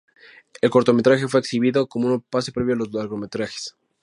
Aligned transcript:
El 0.61 0.71
cortometraje 0.71 1.27
fue 1.27 1.39
exhibido 1.41 1.85
como 1.85 2.07
un 2.07 2.21
pase 2.21 2.51
previo 2.51 2.73
a 2.73 2.77
largometrajes. 2.91 3.75